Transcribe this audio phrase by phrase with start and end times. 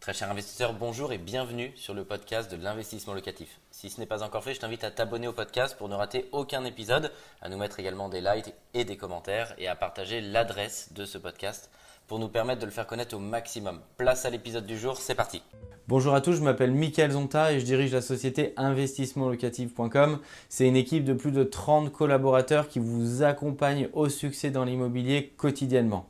[0.00, 3.60] Très cher investisseur, bonjour et bienvenue sur le podcast de l'investissement locatif.
[3.70, 6.26] Si ce n'est pas encore fait, je t'invite à t'abonner au podcast pour ne rater
[6.32, 7.12] aucun épisode,
[7.42, 11.18] à nous mettre également des likes et des commentaires et à partager l'adresse de ce
[11.18, 11.70] podcast
[12.06, 13.82] pour nous permettre de le faire connaître au maximum.
[13.98, 15.42] Place à l'épisode du jour, c'est parti.
[15.86, 20.20] Bonjour à tous, je m'appelle Mickaël Zonta et je dirige la société investissementlocatif.com.
[20.48, 25.34] C'est une équipe de plus de 30 collaborateurs qui vous accompagnent au succès dans l'immobilier
[25.36, 26.09] quotidiennement.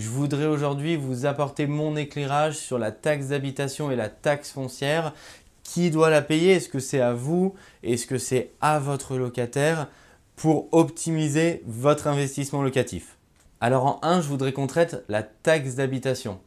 [0.00, 5.12] Je voudrais aujourd'hui vous apporter mon éclairage sur la taxe d'habitation et la taxe foncière.
[5.62, 6.52] Qui doit la payer?
[6.52, 7.54] Est-ce que c'est à vous?
[7.82, 9.88] Est-ce que c'est à votre locataire
[10.36, 13.18] pour optimiser votre investissement locatif?
[13.60, 16.40] Alors en 1, je voudrais qu'on traite la taxe d'habitation.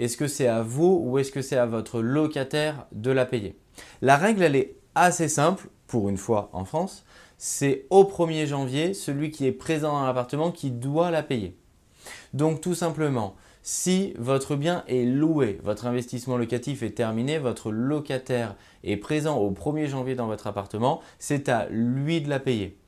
[0.00, 3.56] Est-ce que c'est à vous ou est-ce que c'est à votre locataire de la payer?
[4.02, 7.04] La règle, elle est assez simple, pour une fois en France.
[7.38, 11.56] C'est au 1er janvier, celui qui est présent dans l'appartement qui doit la payer.
[12.34, 18.54] Donc tout simplement, si votre bien est loué, votre investissement locatif est terminé, votre locataire
[18.84, 22.78] est présent au 1er janvier dans votre appartement, c'est à lui de la payer.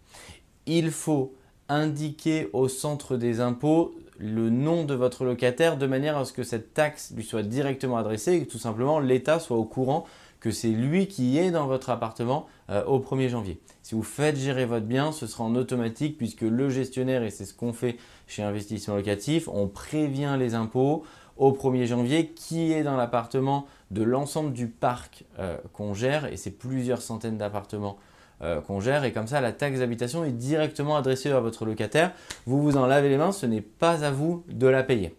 [0.67, 1.35] Il faut
[1.69, 6.43] indiquer au centre des impôts le nom de votre locataire de manière à ce que
[6.43, 10.05] cette taxe lui soit directement adressée et que tout simplement l'État soit au courant
[10.41, 13.61] que c'est lui qui est dans votre appartement euh, au 1er janvier.
[13.83, 17.45] Si vous faites gérer votre bien, ce sera en automatique puisque le gestionnaire, et c'est
[17.45, 21.05] ce qu'on fait chez Investissement Locatif, on prévient les impôts
[21.39, 26.37] au 1er janvier qui est dans l'appartement de l'ensemble du parc euh, qu'on gère, et
[26.37, 27.97] c'est plusieurs centaines d'appartements
[28.43, 32.13] euh, qu'on gère, et comme ça la taxe d'habitation est directement adressée à votre locataire.
[32.47, 35.15] Vous vous en lavez les mains, ce n'est pas à vous de la payer.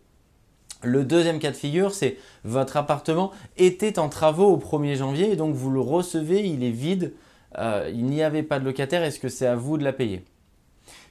[0.82, 5.36] Le deuxième cas de figure, c'est votre appartement était en travaux au 1er janvier et
[5.36, 7.14] donc vous le recevez, il est vide,
[7.58, 10.24] euh, il n'y avait pas de locataire, est-ce que c'est à vous de la payer?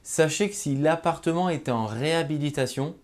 [0.02, 2.94] Sachez que si l'appartement était en réhabilitation,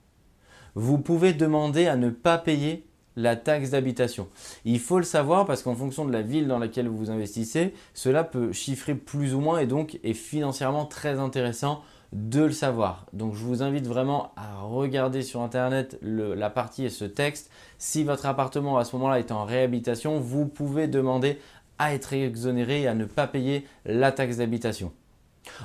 [0.74, 4.28] vous pouvez demander à ne pas payer la taxe d'habitation.
[4.64, 8.24] Il faut le savoir parce qu'en fonction de la ville dans laquelle vous investissez, cela
[8.24, 13.06] peut chiffrer plus ou moins et donc est financièrement très intéressant de le savoir.
[13.12, 17.50] Donc je vous invite vraiment à regarder sur internet la partie et ce texte.
[17.78, 21.38] Si votre appartement à ce moment-là est en réhabilitation, vous pouvez demander
[21.78, 24.92] à être exonéré et à ne pas payer la taxe d'habitation.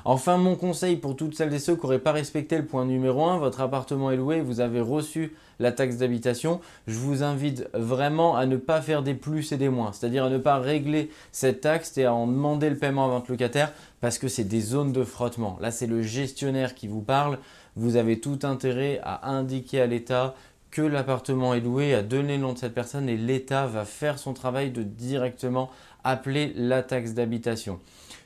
[0.04, 3.24] Enfin, mon conseil pour toutes celles et ceux qui n'auraient pas respecté le point numéro
[3.24, 8.36] 1, votre appartement est loué, vous avez reçu la taxe d'habitation, je vous invite vraiment
[8.36, 11.60] à ne pas faire des plus et des moins, c'est-à-dire à ne pas régler cette
[11.60, 14.92] taxe et à en demander le paiement à votre locataire parce que c'est des zones
[14.92, 15.58] de frottement.
[15.60, 17.38] Là, c'est le gestionnaire qui vous parle,
[17.76, 20.34] vous avez tout intérêt à indiquer à l'État
[20.70, 24.18] que l'appartement est loué, à donner le nom de cette personne et l'État va faire
[24.18, 25.70] son travail de directement
[26.04, 27.80] appeler la taxe d'habitation.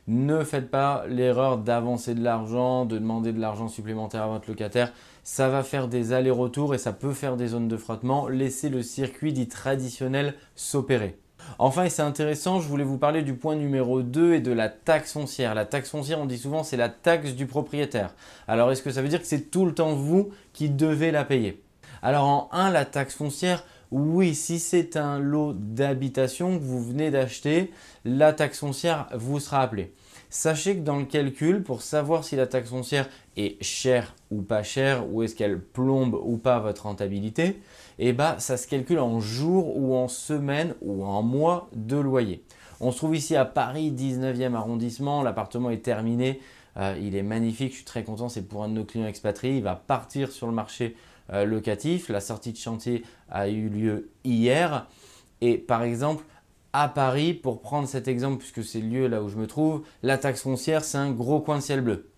[0.07, 4.93] Ne faites pas l'erreur d'avancer de l'argent, de demander de l'argent supplémentaire à votre locataire.
[5.23, 8.29] Ça va faire des allers-retours et ça peut faire des zones de frottement.
[8.29, 11.17] Laissez le circuit dit traditionnel s'opérer.
[11.59, 14.69] Enfin, et c'est intéressant, je voulais vous parler du point numéro 2 et de la
[14.69, 15.55] taxe foncière.
[15.55, 18.15] La taxe foncière, on dit souvent, c'est la taxe du propriétaire.
[18.49, 21.25] Alors, est-ce que ça veut dire que c'est tout le temps vous qui devez la
[21.25, 21.63] payer?
[22.05, 27.11] Alors, en 1, la taxe foncière, oui, si c'est un lot d'habitation que vous venez
[27.11, 27.73] d'acheter,
[28.05, 29.95] la taxe foncière vous sera appelée.
[30.29, 34.63] Sachez que dans le calcul, pour savoir si la taxe foncière est chère ou pas
[34.63, 37.63] chère, ou est-ce qu'elle plombe ou pas votre rentabilité,
[37.99, 42.45] eh ben, ça se calcule en jours ou en semaines ou en mois de loyer.
[42.81, 46.43] On se trouve ici à Paris, 19e arrondissement, l'appartement est terminé,
[46.77, 49.57] euh, il est magnifique, je suis très content, c'est pour un de nos clients expatriés,
[49.57, 50.97] il va partir sur le marché
[51.31, 52.09] locatif.
[52.09, 54.87] La sortie de chantier a eu lieu hier.
[55.41, 56.25] Et par exemple,
[56.73, 59.85] à Paris, pour prendre cet exemple, puisque c'est le lieu là où je me trouve,
[60.03, 62.11] la taxe foncière, c'est un gros coin de ciel bleu.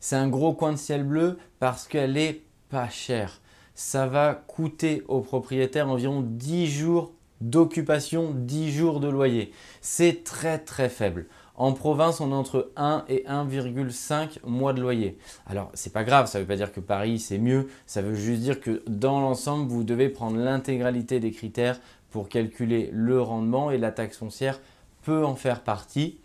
[0.00, 3.40] C'est un gros coin de ciel bleu parce qu'elle est pas chère.
[3.74, 9.52] Ça va coûter au propriétaire environ 10 jours d'occupation, 10 jours de loyer.
[9.80, 11.26] C'est très très faible.
[11.58, 15.18] En province, on est entre 1 et 1,5 mois de loyer.
[15.44, 18.14] Alors, c'est pas grave, ça ne veut pas dire que Paris c'est mieux, ça veut
[18.14, 21.80] juste dire que dans l'ensemble, vous devez prendre l'intégralité des critères
[22.10, 24.60] pour calculer le rendement et la taxe foncière
[25.02, 26.20] peut en faire partie.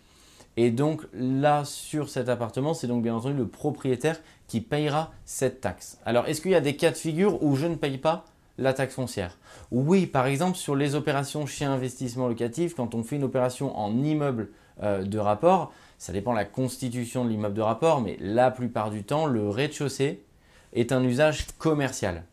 [0.56, 5.60] Et donc là, sur cet appartement, c'est donc bien entendu le propriétaire qui payera cette
[5.60, 5.98] taxe.
[6.06, 8.24] Alors, est-ce qu'il y a des cas de figure où je ne paye pas?
[8.58, 9.38] La taxe foncière
[9.70, 14.02] Oui, par exemple, sur les opérations chez investissement locatif, quand on fait une opération en
[14.02, 14.50] immeuble
[14.82, 15.72] euh, de rapport.
[15.98, 19.48] Ça dépend de la constitution de l'immeuble de rapport, mais la plupart du temps, le
[19.48, 20.24] rez-de-chaussée
[20.72, 22.24] est un usage commercial.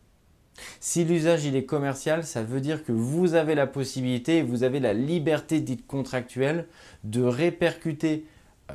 [0.80, 4.92] Si l'usage est commercial, ça veut dire que vous avez la possibilité, vous avez la
[4.92, 6.66] liberté dite contractuelle
[7.04, 8.26] de répercuter,
[8.70, 8.74] euh,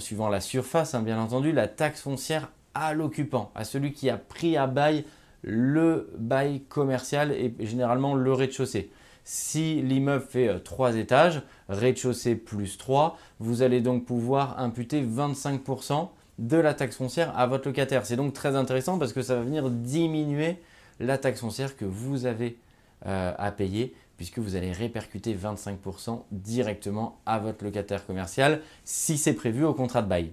[0.00, 4.16] suivant, la surface hein, bien entendu, la taxe foncière à l'occupant, à celui qui a
[4.16, 5.04] pris à bail
[5.42, 8.90] le bail commercial et généralement le rez-de-chaussée.
[9.24, 16.08] Si l'immeuble fait 3 étages, rez-de-chaussée plus 3, vous allez donc pouvoir imputer 25%
[16.38, 18.06] de la taxe foncière à votre locataire.
[18.06, 20.56] C'est donc très intéressant parce que ça va venir diminuer
[21.00, 22.58] la taxe foncière que vous avez
[23.06, 29.34] euh, à payer puisque vous allez répercuter 25% directement à votre locataire commercial si c'est
[29.34, 30.32] prévu au contrat de bail.